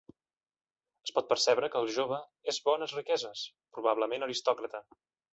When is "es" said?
1.07-1.09